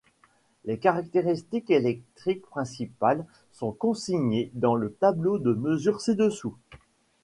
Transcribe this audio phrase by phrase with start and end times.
[0.65, 6.55] Les caractéristiques électriques principales sont consignées dans le tableau de mesures ci-dessous.